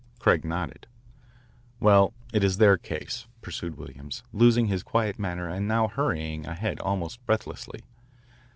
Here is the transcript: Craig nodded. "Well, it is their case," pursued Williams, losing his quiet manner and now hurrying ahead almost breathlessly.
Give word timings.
Craig 0.17 0.43
nodded. 0.43 0.87
"Well, 1.79 2.11
it 2.33 2.43
is 2.43 2.57
their 2.57 2.75
case," 2.75 3.27
pursued 3.43 3.77
Williams, 3.77 4.23
losing 4.33 4.65
his 4.65 4.81
quiet 4.81 5.19
manner 5.19 5.47
and 5.47 5.67
now 5.67 5.89
hurrying 5.89 6.47
ahead 6.47 6.79
almost 6.79 7.23
breathlessly. 7.27 7.81